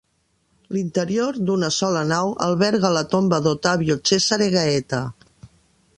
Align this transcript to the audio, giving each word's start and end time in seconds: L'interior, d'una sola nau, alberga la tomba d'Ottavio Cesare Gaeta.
L'interior, 0.75 1.37
d'una 1.49 1.69
sola 1.75 2.01
nau, 2.13 2.33
alberga 2.47 2.93
la 2.97 3.05
tomba 3.13 3.41
d'Ottavio 3.49 3.99
Cesare 4.11 4.49
Gaeta. 4.57 5.07